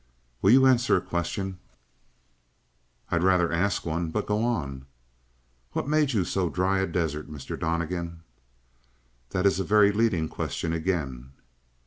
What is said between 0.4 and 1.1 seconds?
"Will you answer a